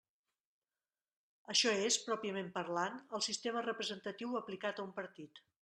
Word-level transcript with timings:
Això 1.53 1.75
és, 1.83 1.99
pròpiament 2.07 2.51
parlant, 2.57 2.99
el 3.19 3.25
sistema 3.29 3.65
representatiu 3.71 4.37
aplicat 4.45 4.83
a 4.83 4.91
un 4.91 4.99
partit. 5.03 5.49